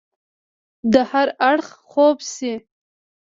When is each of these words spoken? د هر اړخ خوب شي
د 0.93 0.95
هر 1.11 1.27
اړخ 1.49 1.67
خوب 1.89 2.17
شي 2.33 2.53